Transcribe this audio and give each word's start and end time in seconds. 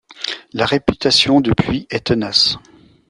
La 0.53 0.65
réputation, 0.65 1.41
depuis, 1.41 1.85
est 1.91 2.07
tenace. 2.07 2.57